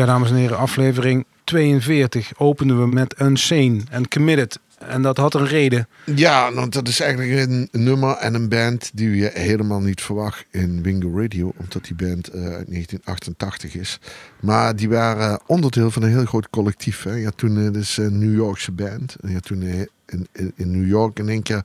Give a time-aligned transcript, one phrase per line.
[0.00, 4.58] Ja, dames en heren, aflevering 42 openen we met Unsane en Committed.
[4.78, 5.88] En dat had een reden.
[6.04, 10.44] Ja, want dat is eigenlijk een nummer en een band die je helemaal niet verwacht
[10.50, 13.98] in Wingo Radio, omdat die band eh, uit 1988 is.
[14.40, 17.02] Maar die waren onderdeel van een heel groot collectief.
[17.02, 17.14] Hè.
[17.14, 19.16] Ja, toen uh, dus een New Yorkse band.
[19.26, 21.64] Ja, toen uh, in, in, in, New York in één keer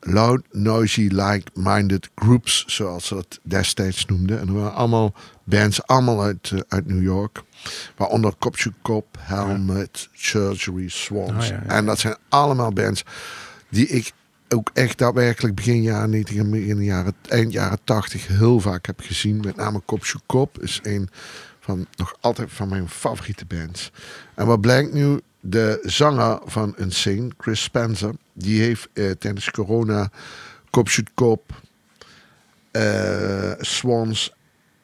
[0.00, 4.40] loud, noisy, like-minded groups, zoals ze dat destijds noemden.
[4.40, 7.42] En dat waren allemaal bands, allemaal uit, uit New York.
[7.96, 11.50] Waaronder Kopje Kop, Helmet, Surgery, Swans.
[11.50, 13.04] Oh, en dat zijn allemaal bands
[13.68, 14.12] die ik
[14.48, 19.00] ook echt daadwerkelijk begin jaren 90 en begin jaren, eind jaren 80 heel vaak heb
[19.00, 19.40] gezien.
[19.40, 21.08] Met name Kopje Kop is een
[21.60, 23.92] van nog altijd van mijn favoriete bands.
[24.34, 25.20] En wat blijkt nu?
[25.44, 30.10] De zanger van Insane, Chris Spencer, die heeft eh, tijdens corona
[30.70, 31.60] Kopje Kop,
[32.72, 34.34] uh, Swans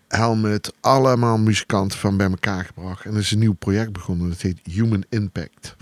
[0.09, 3.05] Helmet, allemaal muzikanten van bij elkaar gebracht.
[3.05, 5.77] En is een nieuw project begonnen, dat heet Human Impact.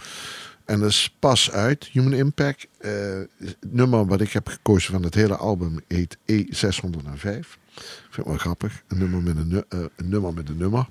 [0.64, 2.66] En dat is pas uit, Human Impact.
[2.81, 2.91] Uh,
[3.38, 6.26] het nummer wat ik heb gekozen van het hele album heet E605.
[6.34, 9.64] Ik vind het wel grappig, een nummer met een,
[9.96, 10.34] een nummer.
[10.34, 10.88] Met een nummer.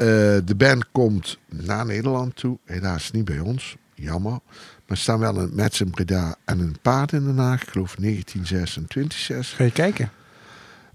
[0.00, 0.06] Uh,
[0.44, 4.40] de band komt naar Nederland toe, helaas niet bij ons, jammer.
[4.86, 7.94] Maar staan wel een Mets in Breda en een paard in Den Haag, ik geloof
[7.94, 9.56] 1926.
[9.56, 10.10] Ga je kijken?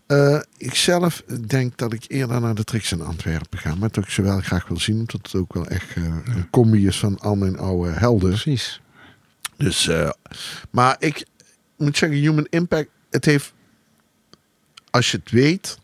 [0.08, 3.76] Uh, ik zelf denk dat ik eerder naar de Trix in Antwerpen ga.
[3.76, 5.00] Maar dat ik ze wel graag wil zien.
[5.00, 8.30] Omdat het ook wel echt uh, een combi is van al mijn oude helden.
[8.30, 8.82] Precies.
[9.58, 10.10] Dus, uh,
[10.72, 11.26] maar ik
[11.78, 13.54] moet zeggen, Human Impact, het heeft,
[14.90, 15.78] als je het weet,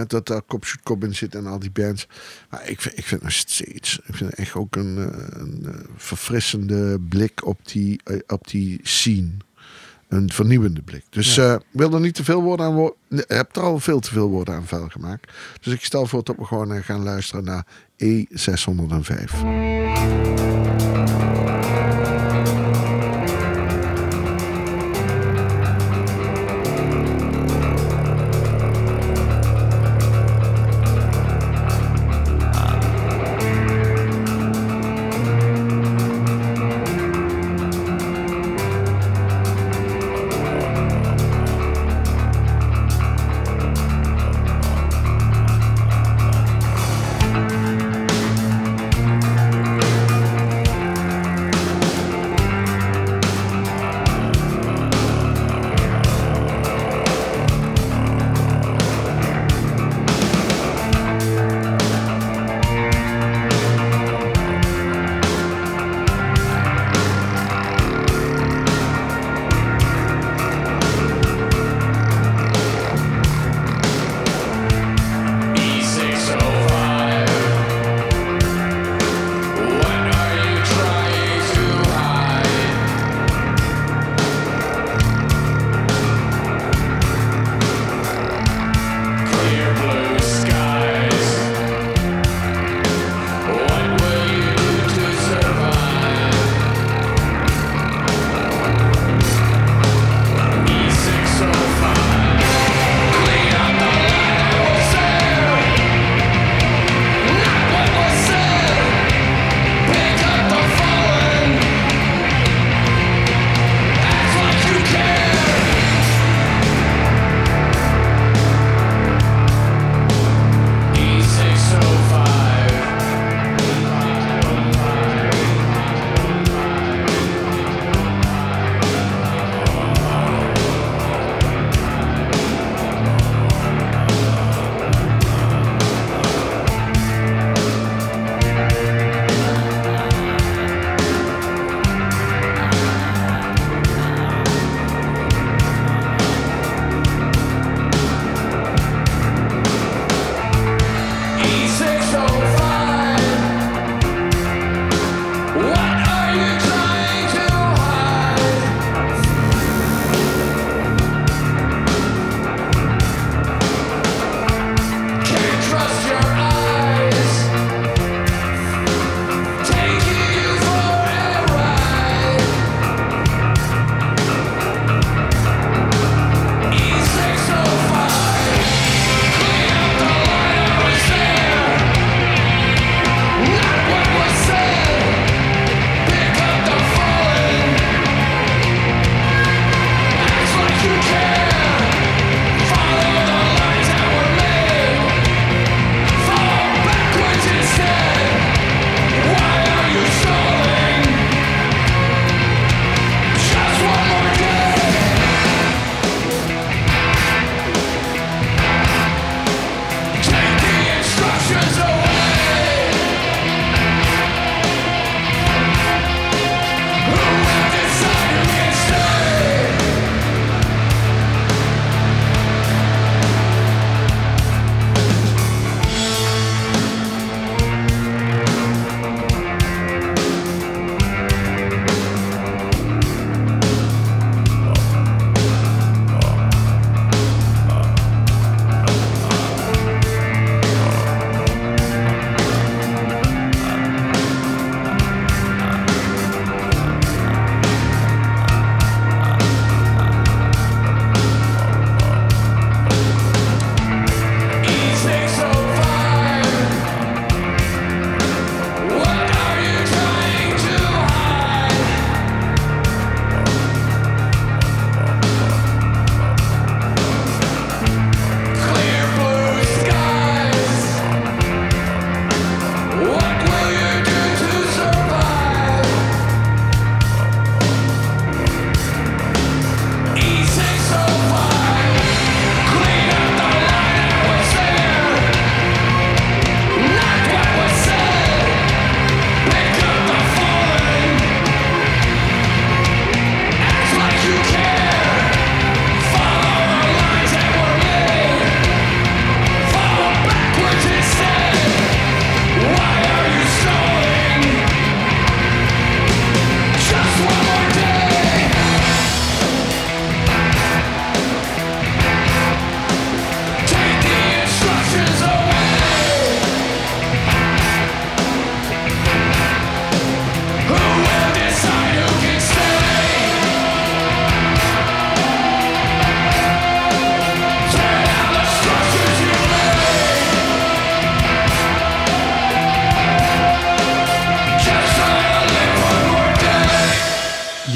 [0.00, 2.08] hè, dat daar Cop Shoot Cop in zit en al die bands.
[2.50, 4.96] Maar ik vind, ik vind nog steeds, ik vind echt ook een,
[5.40, 9.30] een verfrissende blik op die, op die scene
[10.10, 11.04] een vernieuwende blik.
[11.10, 11.54] Dus ja.
[11.54, 12.98] uh, wil er niet te veel woorden aan woorden.
[13.26, 15.32] heb er al veel te veel woorden aan vuil gemaakt.
[15.60, 17.66] Dus ik stel voor dat we gewoon gaan luisteren naar
[18.04, 20.89] E605.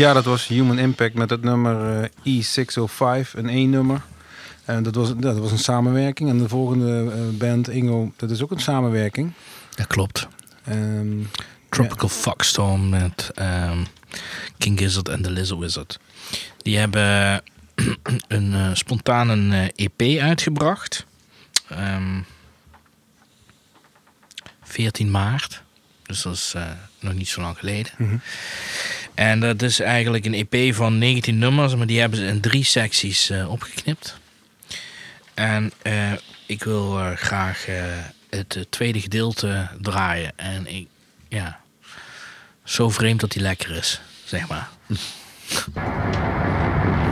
[0.04, 4.02] Ja, dat was Human Impact met het nummer eh, E605, een E-nummer.
[4.64, 6.30] En dat was, dat was een samenwerking.
[6.30, 9.32] En de volgende eh, band, Ingo, dat is ook een samenwerking.
[9.74, 10.28] Dat klopt.
[10.64, 11.22] Ehm,
[11.68, 13.78] Tropical Fuckstorm met ehm,
[14.58, 15.98] King Gizzard en The Lizard Wizard.
[16.58, 17.42] Die hebben
[18.28, 21.06] een eh, spontaan een EP uitgebracht.
[21.68, 22.20] Ehm
[24.62, 25.63] 14 maart.
[26.06, 26.70] Dus dat is eh,
[27.00, 27.92] nog niet zo lang geleden.
[27.96, 28.16] Mhm.
[29.14, 32.64] En dat is eigenlijk een EP van 19 nummers, maar die hebben ze in drie
[32.64, 34.16] secties eh, opgeknipt.
[35.34, 36.12] En eh,
[36.46, 37.66] ik wil graag
[38.30, 40.32] het tweede gedeelte draaien.
[40.36, 40.88] En ik,
[41.28, 41.60] ja,
[42.64, 44.68] zo vreemd dat die lekker is, zeg maar.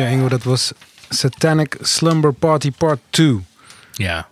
[0.00, 0.72] Ja, Ingo, dat was
[1.08, 3.44] Satanic Slumber Party Part 2.
[3.92, 4.28] Ja.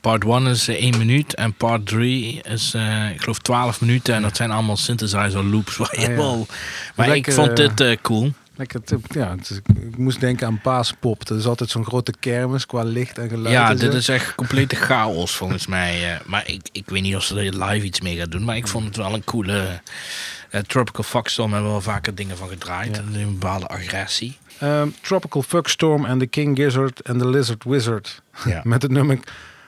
[0.00, 4.14] Part 1 is eh, 1 minuut en part 3 is, eh, ik geloof, 12 minuten.
[4.14, 5.76] En dat zijn allemaal synthesizer loops.
[5.76, 6.16] Waar je Ah, ja.
[6.16, 6.46] wel...
[6.94, 8.32] Maar Lekker, ik vond eh, dit eh, cool.
[8.62, 9.56] Lekker, ja, het is-
[9.90, 11.26] ik moest denken aan Paaspop.
[11.26, 13.54] Dat is altijd zo'n grote kermis qua licht en geluid.
[13.54, 16.12] Ja, en dit is echt complete chaos volgens mij.
[16.14, 16.20] eh.
[16.26, 18.44] maar ik, ik weet niet of ze er live iets mee gaan doen.
[18.44, 19.80] Maar ik vond het wel een coole...
[20.50, 22.96] eh, Tropical Foxstorm hebben we wel vaker dingen van gedraaid.
[22.96, 23.02] Ja.
[23.02, 24.38] En Een bepaalde agressie.
[24.58, 28.22] Ehm, Tropical Fuckstorm en The King Gizzard en The Lizard Wizard.
[28.44, 28.60] Ja.
[28.72, 29.18] Met het nummer,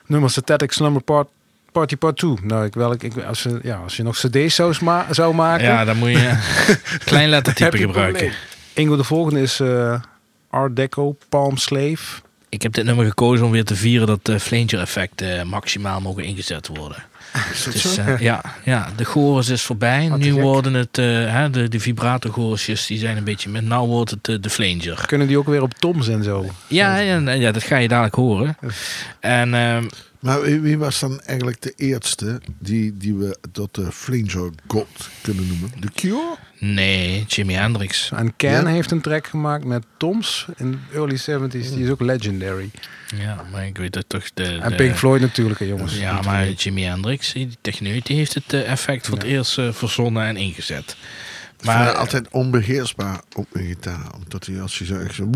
[0.07, 1.29] nummer Static Slumber Part,
[1.73, 2.35] Party Part 2.
[2.43, 4.75] Nou, ik, welk, ik, als, je, ja, als je nog cd's zou,
[5.11, 5.67] zou maken...
[5.67, 6.39] Ja, dan moet je
[7.05, 8.19] klein lettertype gebruiken.
[8.21, 8.39] probleem.
[8.75, 10.01] Ingo, de volgende is eh,
[10.51, 12.23] Art Deco Palm Slave.
[12.49, 16.25] Ik heb dit nummer gekozen om weer te vieren dat de flanger effecten maximaal mogen
[16.25, 17.05] ingezet worden.
[17.65, 20.09] Dus, eh, ja, ja, de chorus is voorbij.
[20.09, 23.65] Wat nu worden het, eh, hè, de, de vibrato-chorusjes die zijn een beetje met.
[23.65, 25.05] Nou wordt het eh, de flanger.
[25.07, 26.47] Kunnen die ook weer op toms en zo?
[26.67, 28.57] Ja, ja, ja, dat ga je dadelijk horen.
[29.21, 29.85] En ehm,
[30.25, 34.87] Maar wie, wie was dan eigenlijk de eerste die, die we tot de Flanger God
[35.23, 35.71] kunnen noemen?
[35.81, 36.37] The Cure?
[36.59, 38.11] nee, Jimi Hendrix.
[38.15, 38.67] En Ken Ja.
[38.67, 41.51] heeft een track gemaakt met Toms in de early 70s.
[41.75, 42.71] Die is ook legendary.
[43.17, 44.59] Ja, maar ik weet dat toch de.
[44.63, 45.99] En Pink Floyd natuurlijk, hè, jongens.
[45.99, 46.51] Ja, maar.
[46.51, 49.33] Jimi Hendrix, die techneut, die heeft het eh, effect voor het Ja.
[49.33, 50.97] eerst eh, verzonnen en ingezet.
[51.65, 54.07] Maar altijd onbeheersbaar op een gitaar.
[54.25, 55.29] Omdat hij als je zo echt zo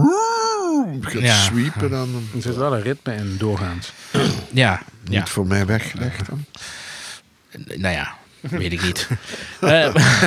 [1.01, 1.35] gaat Ja.
[1.43, 3.93] sweepen, dan Er zit wel een ritme in, doorgaans.
[4.13, 6.27] ja, ja, niet voor mij weggelegd.
[6.29, 6.45] Dan.
[7.77, 9.09] nou ja, weet ik niet.
[9.61, 9.95] Eh,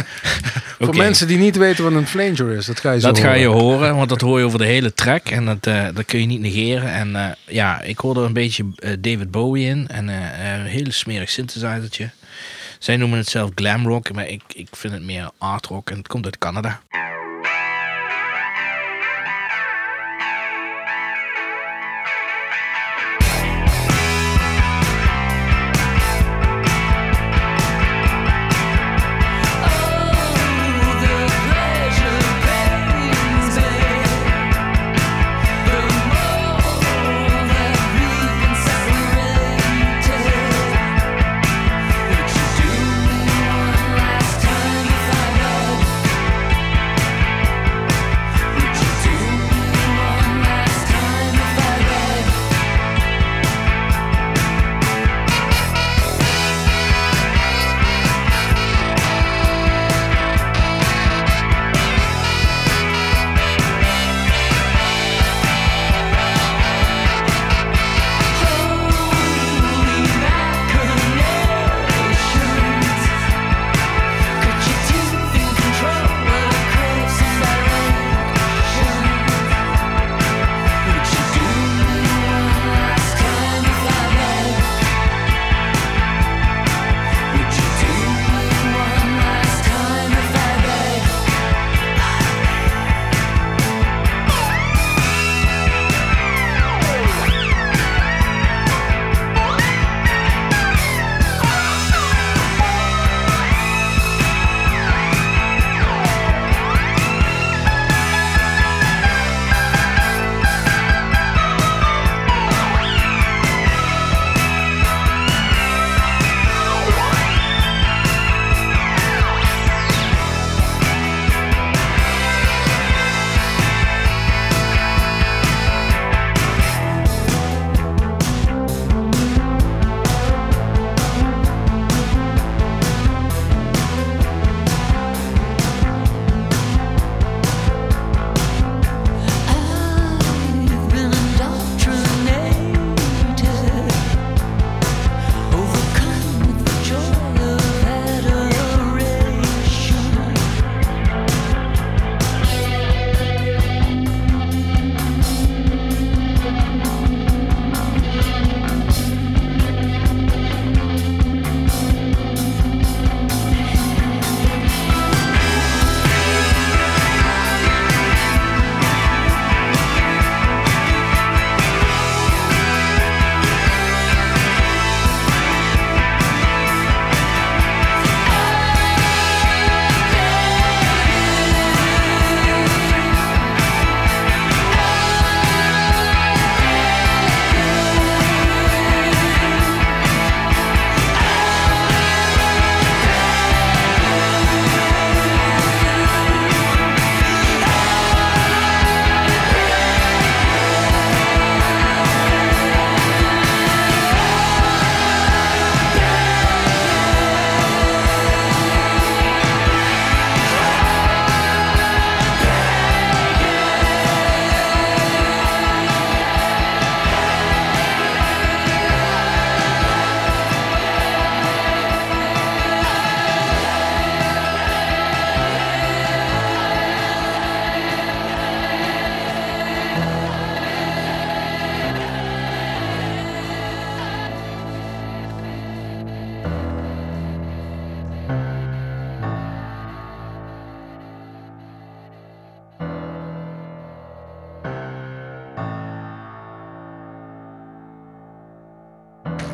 [0.80, 3.34] Voor mensen die niet weten wat een flanger is, dat ga je zo Dat ga
[3.34, 3.64] je horen.
[3.76, 6.26] horen, want dat hoor je over de hele track en dat, eh, dat kun je
[6.26, 6.92] niet negeren.
[6.94, 8.66] En eh, ja, ik hoorde een beetje
[9.00, 12.10] David Bowie in en eh, een heel smerig synthesizertje.
[12.82, 15.98] Zij noemen het zelf glam rock, maar ik, ik vind het meer art rock en
[15.98, 16.82] het komt uit Canada.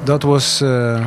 [0.07, 1.05] Dat was eh,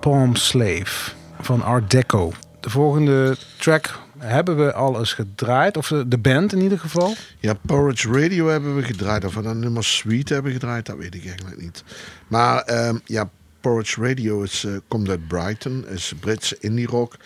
[0.00, 2.32] Palm Slave van Art Deco.
[2.60, 5.76] De volgende track hebben we al eens gedraaid.
[5.76, 7.14] Of de de band in ieder geval.
[7.38, 9.24] Ja, Porridge Radio hebben we gedraaid.
[9.24, 11.84] Of we dan nummer Sweet hebben gedraaid, dat weet ik eigenlijk niet.
[12.28, 15.88] Maar ehm, ja, Porridge Radio is, eh, komt uit Brighton.
[15.88, 17.16] is Britse indie rock.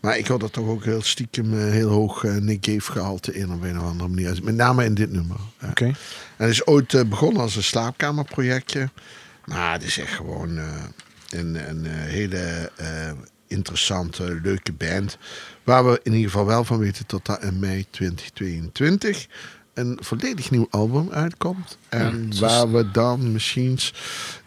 [0.00, 3.34] Maar ik had dat toch ook heel stiekem eh, heel hoog uh, Nick Cave gehalte
[3.34, 4.38] in op een of andere manier.
[4.42, 5.36] Met name in dit nummer.
[5.60, 5.68] Ja.
[5.68, 5.84] Oké.
[5.84, 5.94] En
[6.36, 8.88] het is ooit eh, begonnen als een slaapkamerprojectje.
[9.44, 10.84] Maar het is echt gewoon eh,
[11.30, 13.10] een, een eh, hele eh,
[13.46, 15.18] interessante, leuke band.
[15.64, 19.26] Waar we in ieder geval wel van weten tot dat in mei 2022
[19.74, 21.78] een volledig nieuw album uitkomt.
[21.88, 23.78] En Ja, waar we dan misschien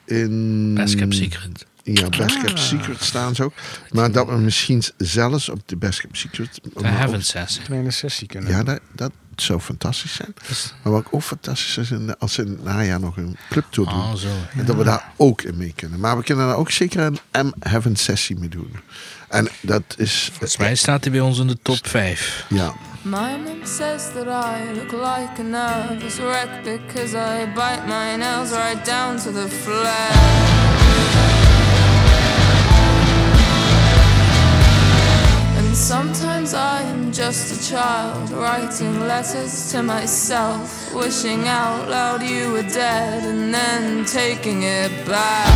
[0.06, 0.74] in...
[0.74, 2.16] Best Kept Secret.
[2.16, 3.54] Ja, Best Kept Secret staan ze ook.
[3.92, 6.60] Maar dat we misschien zelfs op de Best Kept Secret...
[6.74, 7.64] De Heaven Sessie.
[7.64, 8.52] Kleine sessie kunnen.
[8.52, 10.34] Ja, dat, dat zou fantastisch zijn.
[10.84, 14.00] Maar wat ook fantastisch is, in als ze in het najaar nog een clubtour doen.
[14.00, 14.28] Oh, zo.
[14.58, 16.00] En dat we daar ook in mee kunnen.
[16.00, 18.80] Maar we kunnen daar ook zeker een M-Heaven sessie mee doen.
[19.28, 20.30] En dat is...
[20.30, 22.46] Volgens mij staat hij bij ons in de top 5.
[22.50, 28.16] Ja, My mom says that I look like a nervous wreck because I bite my
[28.16, 31.45] nails right down to the flesh.
[35.76, 42.64] Sometimes I am just a child writing letters to myself, wishing out loud you were
[42.64, 45.52] dead and then taking it back.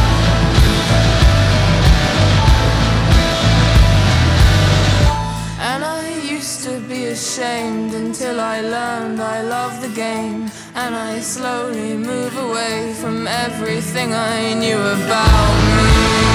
[5.61, 10.51] And I used to be ashamed until I learned I love the game.
[10.75, 16.28] And I slowly move away from everything I knew about me.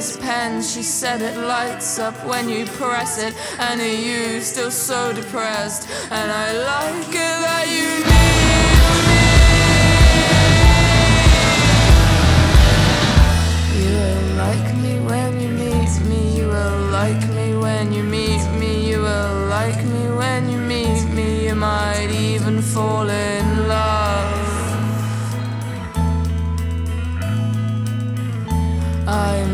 [0.00, 0.62] This pen.
[0.62, 3.34] She said it lights up when you press it.
[3.58, 5.82] And are you still so depressed?
[6.10, 8.34] And I like it that you need
[9.08, 9.20] me.
[13.80, 16.20] You will like me when you meet me.
[16.38, 18.72] You will like me when you meet me.
[18.90, 21.46] You will like me when you meet me.
[21.46, 23.19] You might even fall in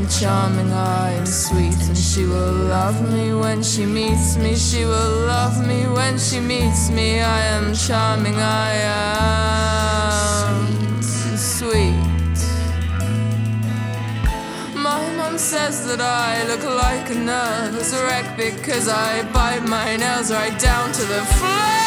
[0.08, 4.54] Charming, I'm sweet, and she will love me when she meets me.
[4.54, 7.20] She will love me when she meets me.
[7.20, 8.72] I am charming, I
[10.42, 12.38] am sweet.
[14.74, 20.30] My mom says that I look like a nervous wreck because I bite my nails
[20.32, 21.85] right down to the flesh.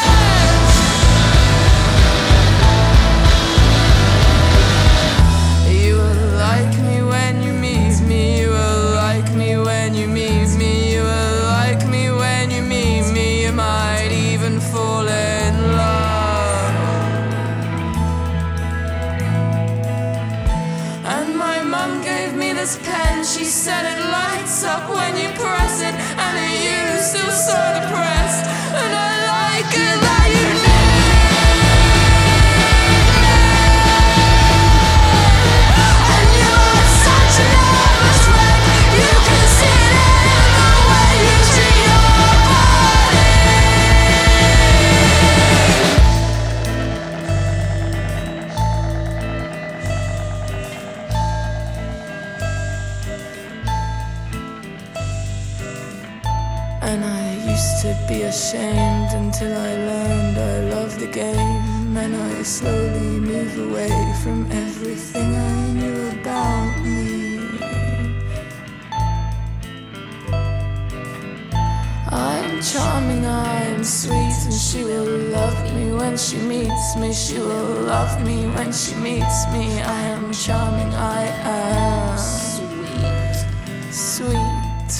[23.69, 25.93] Said it lights up when you press it.
[26.25, 27.99] And you still so depressed?
[27.99, 28.08] And
[63.59, 66.99] away from everything I knew about me.
[72.11, 77.13] I'm charming, I'm sweet, and she will love me when she meets me.
[77.13, 79.81] She will love me when she meets me.
[79.81, 83.37] I am charming, I am sweet,
[83.91, 84.93] sweet.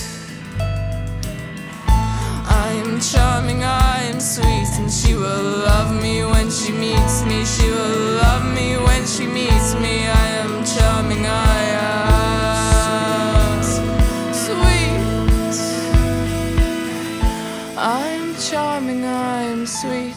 [2.66, 7.44] I am charming, I am sweet, and she will love me when she meets me.
[7.44, 8.09] She will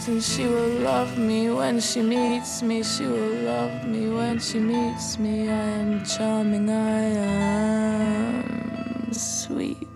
[0.08, 2.84] and she will love me when she meets me.
[2.84, 5.48] She will love me when she meets me.
[5.48, 9.88] I am charming, I am sweet.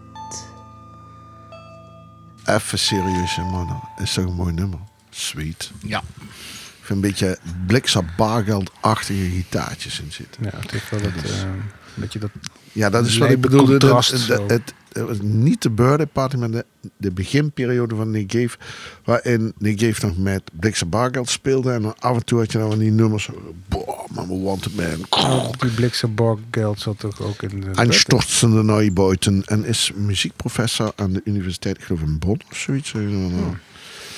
[2.48, 3.80] even serieus, hè, mannen.
[3.98, 4.80] Is toch een mooi nummer?
[5.10, 5.72] Sweet.
[5.82, 6.00] Ja.
[6.00, 10.44] Ik vind een beetje bliksembargeld-achtige gitaartjes in zitten.
[10.44, 11.62] Ja, het heeft wel dat, eh, een
[11.96, 12.30] beetje dat...
[12.72, 14.46] Ja, dat is wat Lijpe ik contrast dat- zo.
[14.48, 16.66] het, het was niet de birthday party, maar de,
[16.98, 18.58] de beginperiode van Nick Cave.
[19.04, 21.72] Waarin Nick Cave nog met Blixer Bargeld speelde.
[21.72, 23.30] En af en toe had je dan van die nummers.
[23.68, 25.06] Boah, Mama Wanted Man.
[25.10, 26.10] Oh, die Blikse
[26.52, 27.72] geld zat toch ook in de...
[27.72, 29.44] Einstürzende Neubauten.
[29.46, 32.94] En is muziekprofessor aan de universiteit, ik geloof in Bonn of zoiets.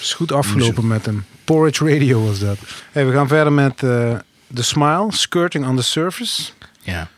[0.01, 1.25] is goed afgelopen met hem.
[1.43, 2.57] Porridge Radio was dat.
[2.91, 4.17] Hey, we gaan verder met uh,
[4.53, 6.51] The Smile, Skirting on the Surface.
[6.79, 7.09] Ja.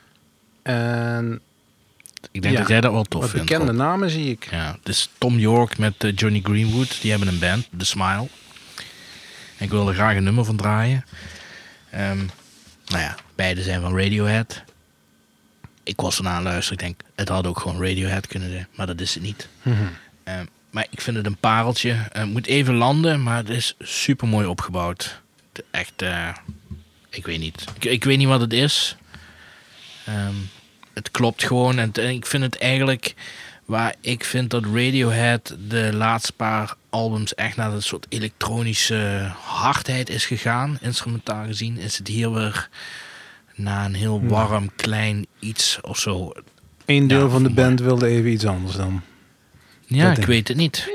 [0.62, 1.42] En...
[2.32, 3.48] Ik denk dat jij dat wel tof vindt.
[3.50, 4.48] bekende namen zie ik.
[4.52, 7.02] Ja, dus Tom York met uh, Johnny Greenwood.
[7.02, 8.28] Die hebben een band, The Smile.
[9.58, 11.06] En ik wil er graag een nummer van draaien.
[11.94, 12.30] Um,
[12.86, 14.64] nou ja, beide zijn van Radiohead.
[15.84, 16.80] Ik was ernaar luisteren.
[16.80, 18.68] Ik denk, het had ook gewoon Radiohead kunnen zijn.
[18.76, 19.48] Maar dat is het niet.
[19.62, 19.90] Mm
[20.72, 21.96] maar ik vind het een pareltje.
[22.12, 25.22] Het moet even landen, maar het is super mooi opgebouwd.
[25.72, 26.30] Echt, uh,
[27.10, 27.66] ik weet niet.
[27.76, 28.96] Ik, ik, weet niet wat het is.
[30.10, 30.50] Um,
[30.94, 31.80] het klopt gewoon.
[31.80, 33.14] En, en, ik vind het eigenlijk
[33.66, 40.10] waar ik vind dat Radiohead de laatste paar albums echt naar een soort elektronische hardheid
[40.10, 42.70] is gegaan, instrumentaal gezien, is het hier weer
[43.56, 46.32] naar een heel warm, klein iets of zo.
[46.86, 49.02] Eén deel van de band wilde even iets anders dan.
[49.86, 50.90] Ja, ik weet het niet.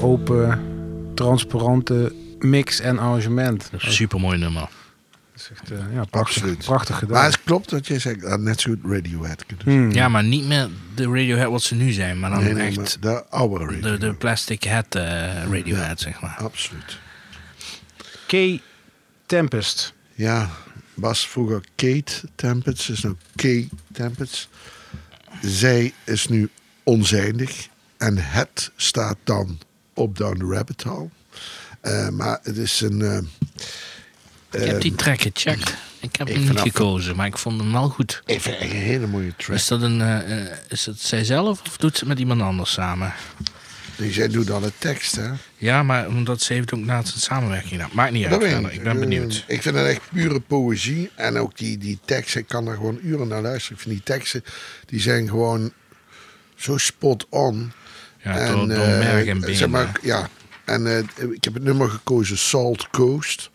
[0.00, 0.60] Open,
[1.14, 3.68] transparante mix en arrangement.
[3.70, 4.60] Dat is een supermooi nummer.
[4.62, 4.70] Dat
[5.34, 6.64] is echt, eh, ja, prachtig, Absoluut.
[6.64, 7.16] prachtig gedaan.
[7.16, 9.64] Maar het klopt dat je zegt, dat net zo goed Radiohead kunnen.
[9.64, 9.90] Hmm.
[9.92, 12.76] Ja, maar niet meer de Radiohead wat ze nu zijn, maar dan Nee, nee, echt
[12.76, 14.00] maar de oude Radiohead.
[14.00, 15.02] de, de plastic hat eh,
[15.50, 16.36] Radiohead, zeg maar.
[16.38, 16.98] Absoluut.
[18.26, 18.60] Kay
[19.26, 19.94] Tempest.
[20.14, 20.50] Ja,
[20.94, 24.48] was vroeger Kate Tempest, is nu Kay Tempest.
[25.42, 26.48] Zij is nu
[26.82, 27.68] onzijdig.
[27.98, 29.58] En het staat dan
[30.00, 31.08] op Down the Rabbit Hole.
[31.80, 33.02] Eh, maar het is een...
[33.02, 33.16] eh,
[34.50, 35.74] Ik heb eh, die track gecheckt.
[36.00, 38.22] Ik heb ik hem niet gekozen, maar ik vond hem wel goed.
[38.26, 39.56] ik vind het een hele mooie track.
[39.56, 40.00] Is dat een,
[40.68, 43.12] is het zijzelf of doet ze het met iemand anders samen?
[44.00, 45.30] Dus jij doet de tekst, hè?
[45.56, 47.90] Ja, maar omdat ze heeft ook naast een samenwerking gedaan.
[47.92, 48.40] Maakt niet uit.
[48.62, 48.72] Dat.
[48.72, 49.44] Ik ben benieuwd.
[49.46, 51.10] Ik vind het echt pure poëzie.
[51.14, 53.76] En ook die, die teksten, ik kan er gewoon uren naar luisteren.
[53.76, 54.44] Ik vind die teksten,
[54.86, 55.72] die zijn gewoon
[56.56, 57.72] zo spot on.
[58.22, 59.54] Ja, door, door eh, merg en been.
[59.56, 60.28] Zeg maar, ja.
[60.64, 60.98] En eh,
[61.32, 63.50] ik heb het nummer gekozen Salt Coast.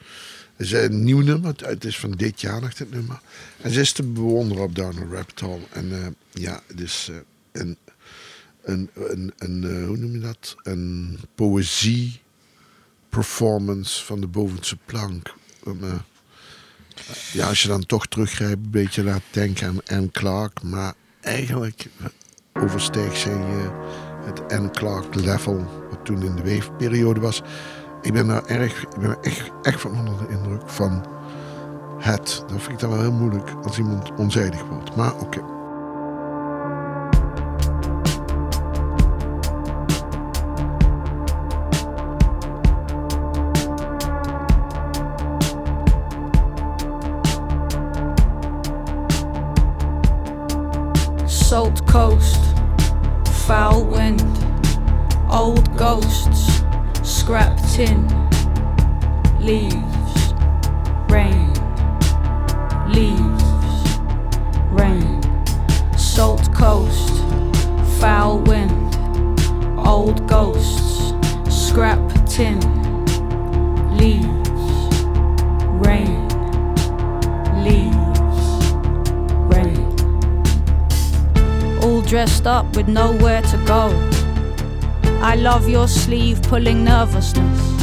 [0.56, 1.54] Het is een nieuw nummer.
[1.66, 3.20] Het- is van dit jaar nog, dit nummer.
[3.62, 5.62] En ze is te bewonderen op Down the Rabbit Hole.
[5.72, 6.08] En eh,
[6.44, 7.10] ja, het is
[7.52, 7.78] een,
[8.64, 10.56] een, een, een hoe noem je dat?
[10.64, 12.20] Een poëzie
[13.10, 15.34] performance van de bovenste plank.
[17.34, 20.62] Ja, als je dan toch teruggrijpt, een beetje laat denken aan Anne Clark.
[20.64, 21.86] Maar eigenlijk
[22.54, 23.70] overstijgt zij eh,
[24.26, 27.44] het Anne Clark level, wat toen in de weefperiode was.
[28.02, 31.06] Ik ben daar erg, ik ben echt, echt van onder de indruk van
[32.00, 32.44] het.
[32.48, 34.96] Dat vind ik dan wel heel moeilijk als iemand onzijdig wordt.
[34.96, 35.42] Maar oké.
[51.26, 52.40] Salt coast,
[53.32, 53.85] foul
[55.78, 56.62] ghosts,
[57.04, 58.08] scrap tin,
[59.40, 60.34] leaves,
[61.10, 61.54] rain,
[62.88, 63.44] leaves,
[64.72, 65.22] rain.
[65.98, 67.14] Salt coast,
[68.00, 68.96] foul wind,
[69.78, 71.14] old ghosts,
[71.50, 72.60] scrap tin,
[73.98, 74.28] leaves,
[75.86, 76.28] rain,
[77.64, 78.76] leaves,
[79.54, 79.96] rain
[81.82, 84.15] all dressed up with nowhere to go.
[85.22, 87.76] I love your sleeve pulling nervousness.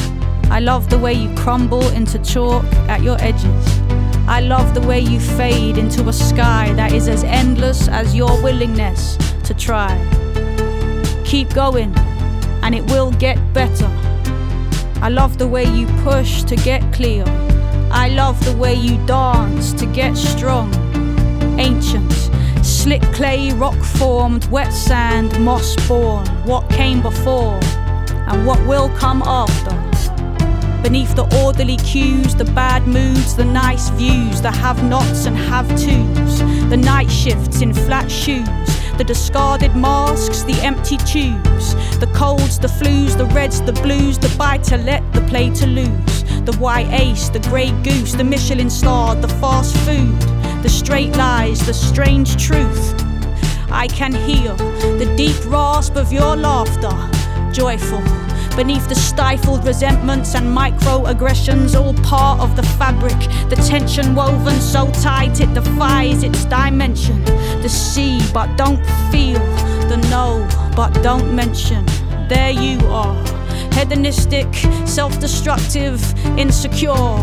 [0.51, 3.81] I love the way you crumble into chalk at your edges.
[4.29, 8.43] I love the way you fade into a sky that is as endless as your
[8.43, 9.97] willingness to try.
[11.25, 11.95] Keep going,
[12.63, 13.91] and it will get better.
[15.01, 17.25] I love the way you push to get clear.
[17.91, 20.73] I love the way you dance to get strong.
[21.59, 22.12] Ancient,
[22.83, 26.27] slick clay, rock formed, wet sand, moss born.
[26.45, 27.61] What came before
[28.27, 29.71] and what will come after.
[30.83, 35.69] Beneath the orderly cues, the bad moods, the nice views, the have nots and have
[35.69, 38.49] tos, the night shifts in flat shoes,
[38.99, 44.35] the discarded masks, the empty tubes, the colds, the flus, the reds, the blues, the
[44.37, 48.69] buy to let, the play to lose, the white ace, the grey goose, the Michelin
[48.69, 50.32] star, the fast food,
[50.63, 52.95] the straight lies, the strange truth.
[53.71, 54.55] I can hear
[54.99, 56.93] the deep rasp of your laughter,
[57.53, 58.01] joyful.
[58.55, 63.19] Beneath the stifled resentments and microaggressions, all part of the fabric.
[63.49, 67.25] The tension woven so tight it defies its dimension.
[67.63, 69.41] The see, but don't feel.
[69.89, 70.47] The know,
[70.77, 71.85] but don't mention.
[72.29, 73.17] There you are.
[73.73, 74.55] Hedonistic,
[74.87, 76.01] self destructive,
[76.39, 77.19] insecure.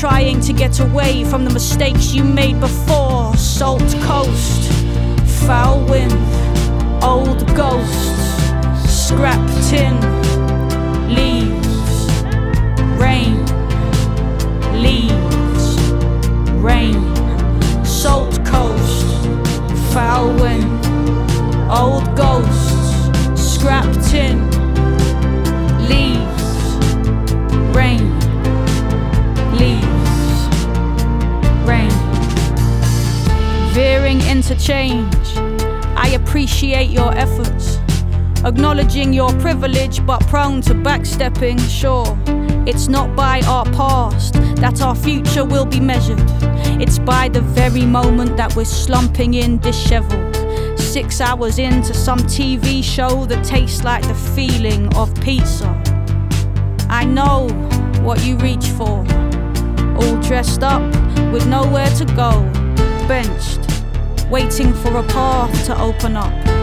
[0.00, 3.36] Trying to get away from the mistakes you made before.
[3.36, 4.72] Salt coast,
[5.46, 6.10] foul wind,
[7.04, 10.19] old ghosts, scrap tin,
[38.50, 42.18] Acknowledging your privilege, but prone to backstepping, sure.
[42.66, 46.18] It's not by our past that our future will be measured.
[46.82, 50.34] It's by the very moment that we're slumping in disheveled.
[50.76, 55.70] Six hours into some TV show that tastes like the feeling of pizza.
[56.88, 57.46] I know
[58.02, 59.06] what you reach for.
[59.96, 60.82] All dressed up
[61.32, 62.32] with nowhere to go.
[63.06, 63.60] Benched,
[64.28, 66.59] waiting for a path to open up.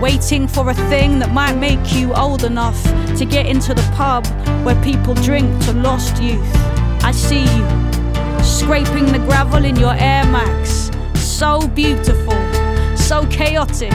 [0.00, 2.82] Waiting for a thing that might make you old enough
[3.18, 4.26] to get into the pub
[4.64, 6.56] where people drink to lost youth.
[7.04, 7.80] I see you
[8.42, 10.90] scraping the gravel in your Air Max.
[11.14, 12.38] So beautiful,
[12.96, 13.92] so chaotic,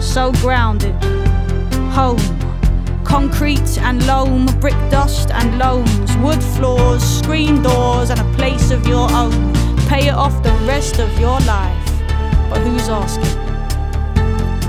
[0.00, 0.94] so grounded.
[1.92, 2.18] Home.
[3.04, 8.86] Concrete and loam, brick dust and loams, wood floors, screen doors, and a place of
[8.86, 9.52] your own.
[9.88, 11.86] Pay it off the rest of your life.
[12.48, 13.50] But who's asking?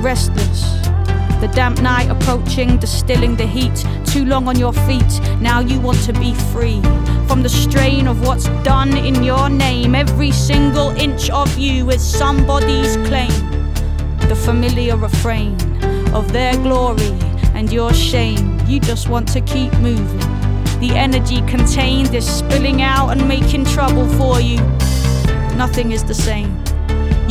[0.02, 0.71] Restless.
[1.42, 3.84] The damp night approaching, distilling the heat.
[4.06, 6.80] Too long on your feet, now you want to be free.
[7.28, 12.02] From the strain of what's done in your name, every single inch of you is
[12.04, 13.32] somebody's claim.
[14.30, 15.56] The familiar refrain
[16.14, 17.18] of their glory
[17.56, 18.60] and your shame.
[18.68, 20.20] You just want to keep moving.
[20.80, 24.58] The energy contained is spilling out and making trouble for you.
[25.58, 26.64] Nothing is the same.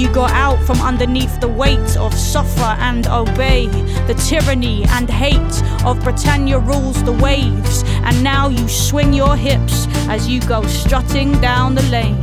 [0.00, 3.66] You got out from underneath the weight of suffer and obey,
[4.06, 9.86] the tyranny and hate of Britannia rules the waves, and now you swing your hips
[10.08, 12.16] as you go strutting down the lane.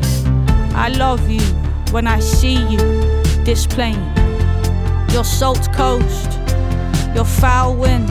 [0.73, 1.43] I love you
[1.91, 2.79] when I see you,
[3.45, 4.01] this plain,
[5.11, 6.31] your salt coast,
[7.13, 8.09] your foul wind.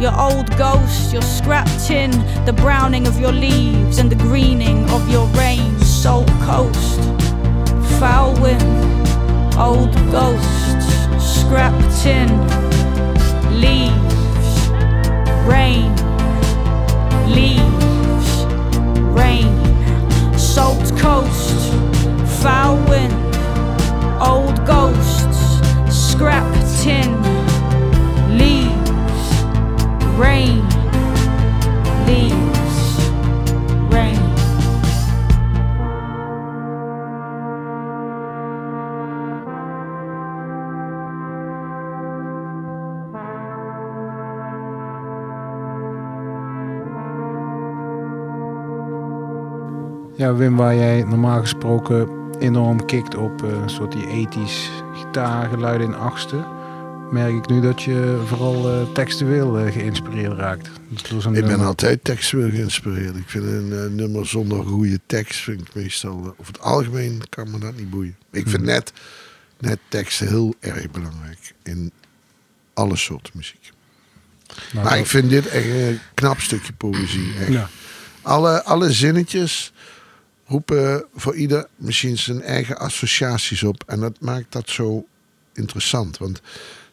[0.00, 2.10] Your old ghost, your scrap tin,
[2.44, 7.21] the browning of your leaves and the greening of your rain, salt coast
[8.02, 9.08] foul wind,
[9.56, 10.86] old ghosts,
[11.24, 11.72] scrap
[12.02, 12.28] tin,
[13.60, 14.68] leaves,
[15.46, 15.94] rain,
[17.28, 18.44] leaves,
[19.14, 19.46] rain,
[20.36, 21.72] salt coast,
[22.42, 23.14] foul wind,
[24.20, 27.08] old ghosts, scrap tin,
[28.36, 29.24] leaves,
[30.18, 30.58] rain,
[32.04, 32.41] leaves,
[50.22, 52.08] Ja, Wim, waar jij normaal gesproken
[52.38, 56.44] enorm kikt op eh, een soort die ethisch gitaargeluiden in achtste,
[57.10, 60.70] merk ik nu dat je vooral eh, textueel eh, geïnspireerd raakt.
[61.18, 63.16] Zo'n Ik ben altijd textueel geïnspireerd.
[63.16, 67.58] Ik vind een nummer zonder goede tekst, vind ik meestal, over het algemeen kan me
[67.58, 68.16] dat niet boeien.
[68.30, 68.70] Ik vind Mhm.
[68.70, 68.92] net,
[69.58, 71.92] net teksten heel erg belangrijk in
[72.74, 73.70] alle soorten muziek.
[74.46, 77.32] Nou, maar dat- ik vind dit echt een knap stukje poëzie.
[77.40, 77.52] Echt.
[77.52, 77.68] Ja.
[78.22, 79.71] Alle, alle zinnetjes
[80.52, 83.82] roepen voor ieder misschien zijn eigen associaties op.
[83.86, 85.06] En dat maakt dat zo
[85.54, 86.18] interessant.
[86.18, 86.40] Want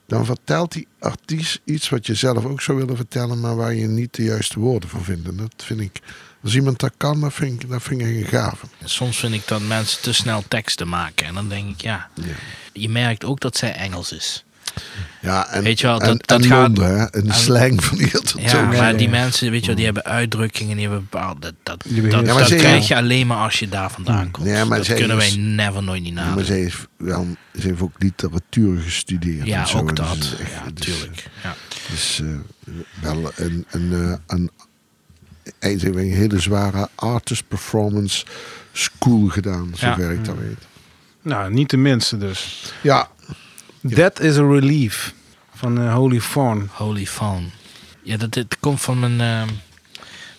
[0.07, 3.87] dan vertelt die artiest iets wat je zelf ook zou willen vertellen, maar waar je
[3.87, 5.27] niet de juiste woorden voor vindt.
[5.27, 5.99] En dat vind ik,
[6.43, 8.65] als iemand dat kan, dat vind ik, dat vind ik een gave.
[8.83, 11.25] Soms vind ik dat mensen te snel teksten maken.
[11.27, 12.23] En dan denk ik, ja, Ja.
[12.73, 14.43] je merkt ook dat zij Engels is.
[15.21, 17.33] Ja, en, Weet je wel, en, dat- dat en gaat- Londen, hè, en de en-
[17.35, 19.09] slang van die dat Ja, maar ja, die ja.
[19.09, 21.39] mensen, weet je wel, die hebben uitdrukkingen, die hebben bepaalde...
[21.39, 24.31] Dat, dat, dat, Ja, maar dat ze- krijg je alleen maar als je daar vandaan
[24.31, 24.47] komt.
[24.47, 26.53] Ja, maar dat kunnen wij never nooit niet Ja, maar nadenken.
[26.55, 27.27] ze heeft, wel,
[27.59, 29.47] ze heeft ook literatuur gestudeerd.
[29.47, 29.77] Ja, en zo.
[29.77, 30.35] ook Dus dat.
[30.39, 31.25] echt- Ja, het is, tuurlijk.
[31.43, 31.55] Ja.
[31.89, 34.49] Dus eh, wel een, een, eh, een,
[35.59, 38.25] eigenlijk een hele zware artist performance
[38.71, 39.77] school gedaan, Ja.
[39.95, 40.67] zover ik dat weet.
[41.21, 42.73] Nou, niet de minste dus.
[42.81, 43.07] Ja,
[43.87, 45.13] That is a relief
[45.55, 46.69] van eh, Holy Fawn.
[46.71, 47.51] Holy Fawn.
[48.03, 49.47] Ja, dat, dit komt van mijn, ehm,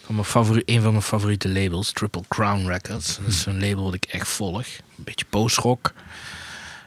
[0.05, 3.17] van mijn favoriet, een van mijn favoriete labels, Triple Crown Records.
[3.17, 4.67] Dat is een label wat ik echt volg.
[4.99, 5.93] Een beetje post-rock.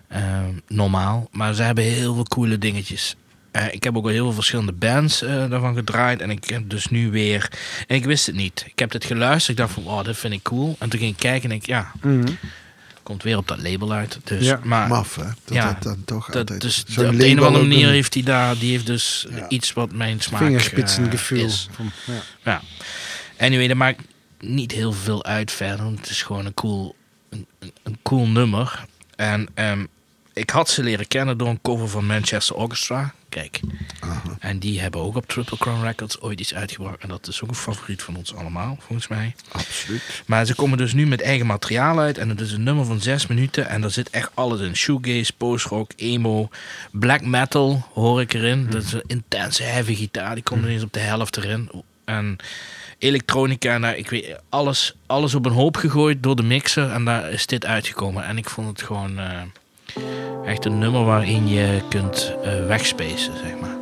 [0.08, 1.28] Ehm, normaal.
[1.32, 3.16] Maar ze hebben heel veel coole dingetjes.
[3.52, 6.22] Eh, ik heb ook al heel veel verschillende bands eh, daarvan gedraaid.
[6.22, 7.52] En ik heb dus nu weer...
[7.88, 8.64] En ik wist het niet.
[8.68, 9.60] Ik heb dit geluisterd.
[9.60, 10.76] Ik dacht van, oh, dit vind ik cool.
[10.80, 12.28] En toen ging ik kijken en ik, ja, Mhm.
[13.04, 14.20] Komt weer op dat label uit.
[14.24, 14.60] Dus, Ja.
[14.64, 15.24] maar, maf hè.
[15.24, 16.62] Dat ja, dat dan toch dat, altijd...
[16.62, 19.26] dus zo'n op de een of andere manier een- heeft hij daar, die heeft dus
[19.36, 19.50] Ja.
[19.50, 21.38] iets wat mijn smaak Vingerspitsengevoel.
[21.38, 21.68] eh, is.
[21.72, 22.22] Van, ja.
[22.44, 22.62] Ja.
[23.46, 24.02] Anyway, dat maakt
[24.40, 25.84] niet heel veel uit verder.
[25.86, 26.96] want Het is gewoon een cool,
[27.30, 28.86] een, een- een cool nummer.
[29.16, 29.86] En ehm,
[30.34, 33.14] ik had ze leren kennen door een cover van Manchester Orchestra.
[33.30, 33.60] Kijk.
[34.00, 34.22] Aha.
[34.40, 37.02] En die hebben ook op Triple Crown Records ooit iets uitgebracht.
[37.02, 39.36] En dat is ook een favoriet van ons allemaal, volgens mij.
[39.52, 40.24] Absoluut.
[40.26, 42.18] Maar ze komen dus nu met eigen materiaal uit.
[42.18, 43.68] En het is een nummer van zes minuten.
[43.68, 44.76] En daar zit echt alles in.
[44.76, 46.50] Shoegaze, post-rock, emo,
[46.92, 48.70] black metal hoor ik erin.
[48.70, 50.34] Dat is een intense heavy gitaar.
[50.34, 51.84] Die komt ineens op de helft erin.
[52.06, 52.38] En
[52.98, 56.92] elektronica, nou, ik weet, alles, alles op een hoop gegooid door de mixer.
[56.92, 58.26] En daar is dit uitgekomen.
[58.26, 59.42] En ik vond het gewoon eh,
[60.46, 63.73] echt een nummer waarin je kunt eh wegspacen, zeg maar.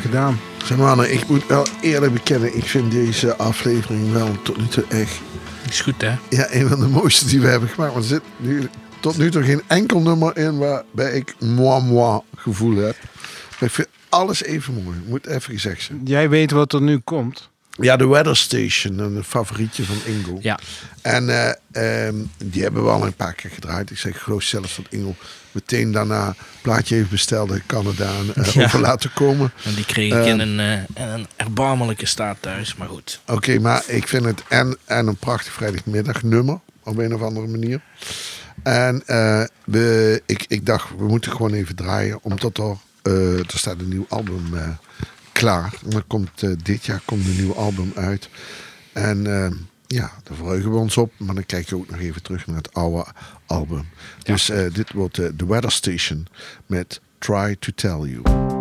[0.00, 0.38] Gedaan.
[0.64, 4.84] Zeg maar, ik moet wel eerlijk bekennen, ik vind deze aflevering wel tot nu toe
[4.88, 5.20] echt
[5.68, 6.14] Is goed, hè?
[6.28, 7.92] ja, een van de mooiste die we hebben gemaakt.
[7.92, 8.68] Want er zit nu,
[9.00, 12.96] tot nu toe geen enkel nummer in waarbij ik moi moi gevoel heb.
[13.60, 16.00] Maar ik vind alles even mooi, moet even gezegd zijn.
[16.04, 17.50] Jij weet wat er nu komt.
[17.80, 20.38] Ja, de Weather Station, een favorietje van Ingo.
[20.40, 20.58] Ja.
[21.02, 22.14] En eh, ehm,
[22.44, 23.90] die hebben we al een paar keer gedraaid.
[23.90, 25.14] Ik zeg, ik geloof zelfs dat Ingo
[25.52, 28.64] meteen daarna een plaatje heeft besteld in Canada en Ja.
[28.64, 29.52] over laten komen.
[29.64, 32.74] En die kreeg ik in, een, eh, in een erbarmelijke staat thuis.
[32.76, 33.20] Maar goed.
[33.26, 37.80] Oké, maar ik vind het en, en een prachtig vrijdagmiddagnummer op een of andere manier.
[38.62, 39.02] En
[39.64, 44.06] we, ik, ik dacht, we moeten gewoon even draaien, omdat er, er staat een nieuw
[44.08, 44.42] album
[45.38, 45.74] klaar.
[45.84, 48.28] En er komt, eh, dit jaar komt een nieuw album uit.
[48.92, 49.50] En eh,
[49.90, 51.12] Ja, daar verheugen we ons op.
[51.16, 53.06] Maar dan kijk je ook nog even terug naar het oude
[53.46, 53.86] album.
[54.22, 56.26] Dus eh, dit wordt eh, The Weather Station
[56.66, 58.57] met Try to Tell You.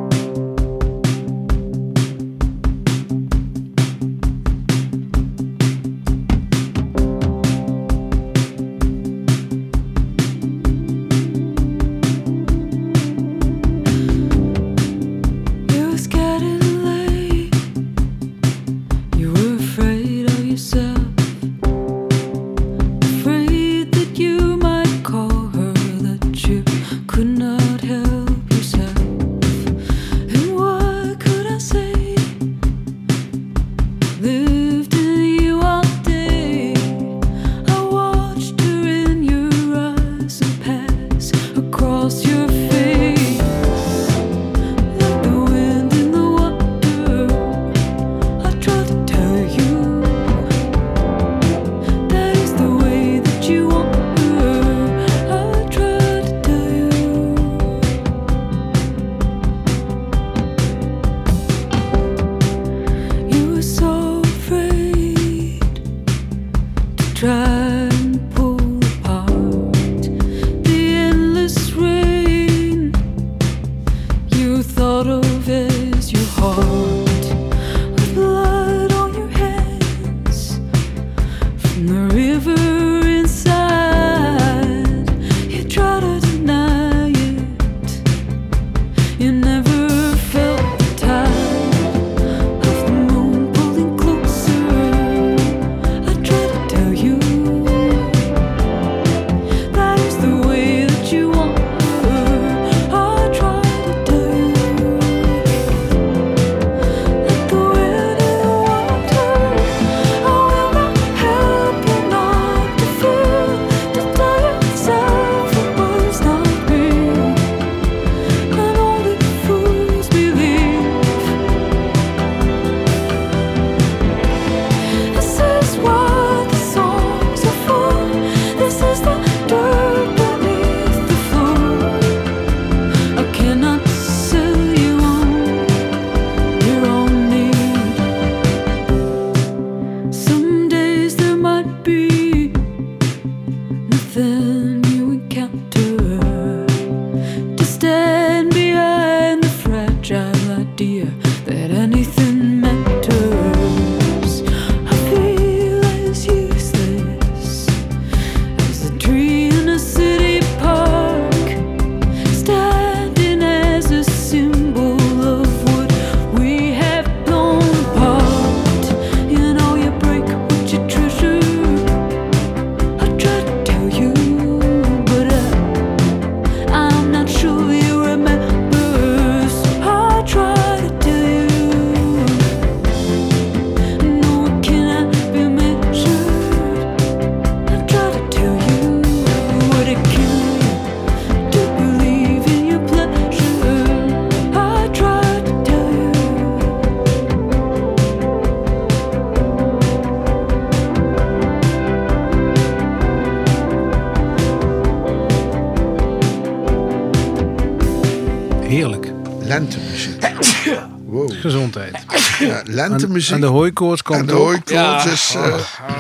[212.97, 213.33] Ja, lentemuziek.
[213.35, 214.39] En de hooikoorts En komt de ook.
[214.69, 215.55] hooikoorts is eh,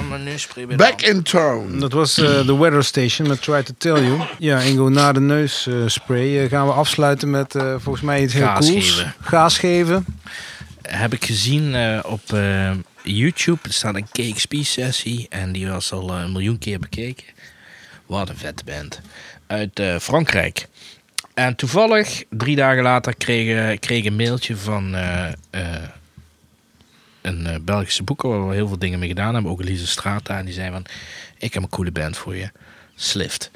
[0.09, 1.79] mijn neusspray weer back in town.
[1.79, 4.21] Dat was eh, de Weather Station met Try to Tell You.
[4.39, 8.45] Ja, Ingo, na de neusspray eh, gaan we afsluiten met eh, volgens mij iets heel
[8.45, 8.89] Gaas cools.
[8.91, 9.13] geven.
[9.21, 10.05] Gaas geven.
[10.81, 12.71] Heb ik gezien eh, op eh,
[13.03, 13.59] YouTube.
[13.63, 15.25] Er staat een KXP-sessie.
[15.29, 17.23] En die was al een miljoen keer bekeken.
[18.05, 19.01] Wat een vette band.
[19.47, 20.67] Uit eh, Frankrijk.
[21.33, 25.65] En toevallig, drie dagen later, kreeg, kreeg ik een mailtje van eh, eh,
[27.27, 28.29] een eh, Belgische boeker...
[28.29, 29.51] waar we heel veel dingen mee gedaan hebben.
[29.51, 30.37] Ook Elise Strata.
[30.37, 30.85] En die zei van,
[31.37, 32.51] ik heb een coole band voor je.
[32.95, 33.51] Slift.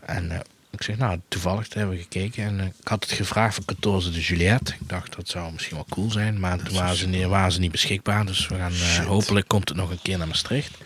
[0.00, 0.38] En eh,
[0.70, 2.44] ik zeg, nou, toevallig hebben we gekeken.
[2.44, 4.72] En eh, ik had het gevraagd van 14 de Juliette.
[4.72, 6.40] Ik dacht, dat zou misschien wel cool zijn.
[6.40, 8.26] Maar toen waren ze, niet, waren ze niet beschikbaar.
[8.26, 10.78] Dus we gaan, hopelijk komt het nog een keer naar Maastricht.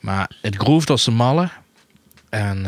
[0.00, 1.48] Maar het groeft als de malle.
[2.28, 2.66] En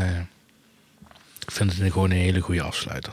[1.47, 3.12] ik vind het gewoon een hele goede afsluiter.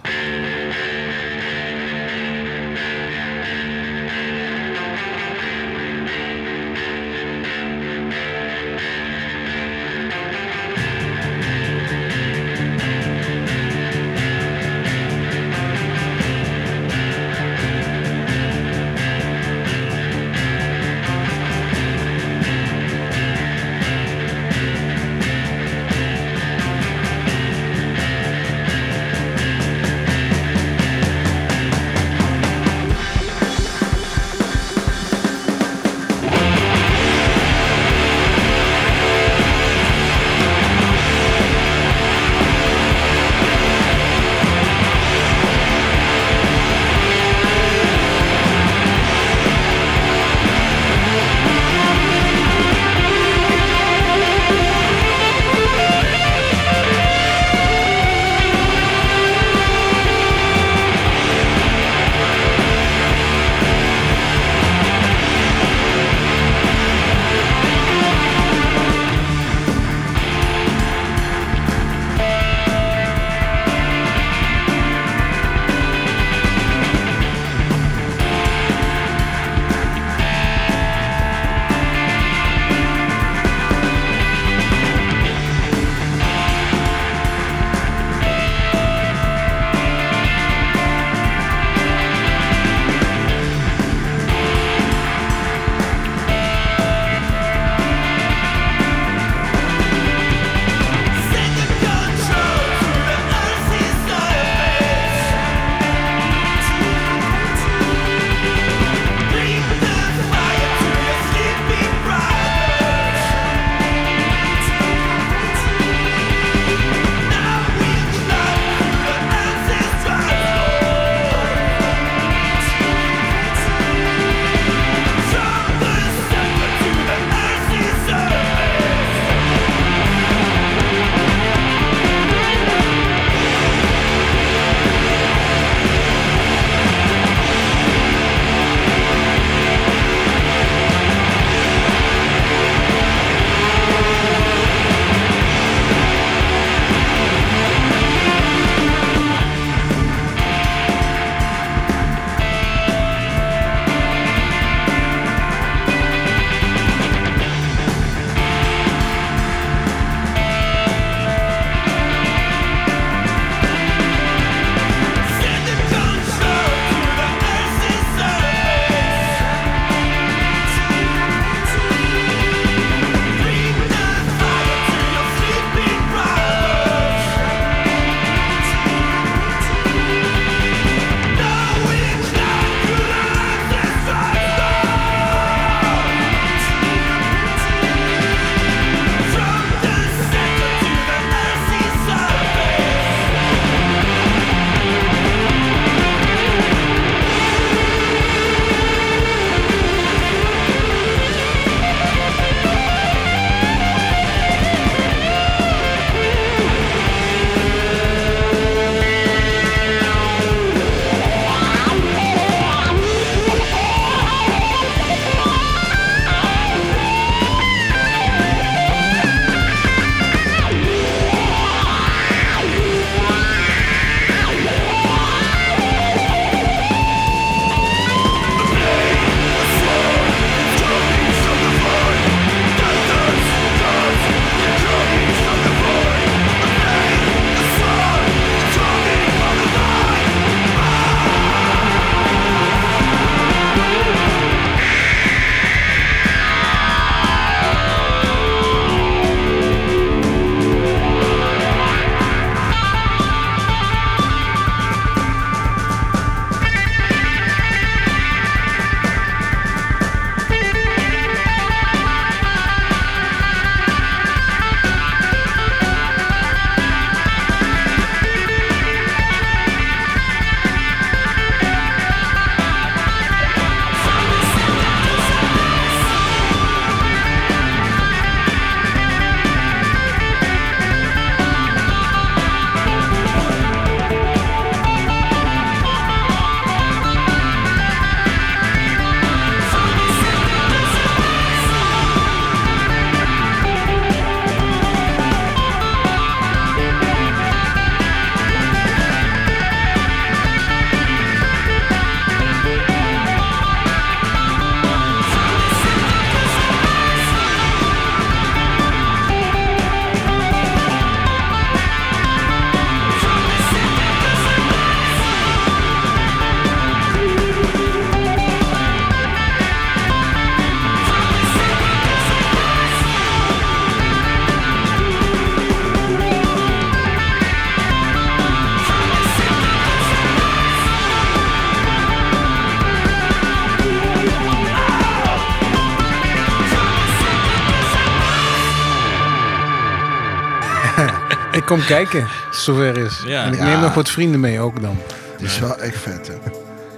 [341.66, 343.24] Ik kom kijken, als het zover is.
[343.26, 343.44] Ja.
[343.44, 343.66] en ik Ja.
[343.66, 344.98] neem nog wat vrienden mee ook dan.
[345.32, 346.34] Het is wel echt vet, hè?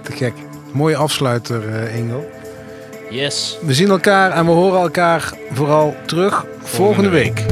[0.02, 0.32] Te gek.
[0.72, 2.30] Mooie afsluiter, eh Engel.
[3.10, 3.58] Yes.
[3.62, 7.44] We zien elkaar en we horen elkaar vooral terug volgende week.